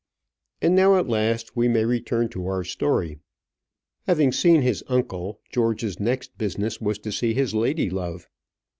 And 0.63 0.75
now 0.75 0.95
at 0.95 1.07
last 1.07 1.55
we 1.55 1.67
may 1.67 1.85
return 1.85 2.27
to 2.29 2.47
our 2.47 2.63
story. 2.63 3.19
Having 4.07 4.31
seen 4.31 4.63
his 4.63 4.83
uncle, 4.87 5.39
George's 5.51 5.99
next 5.99 6.39
business 6.39 6.81
was 6.81 6.97
to 6.97 7.11
see 7.11 7.35
his 7.35 7.53
lady 7.53 7.87
love. 7.87 8.27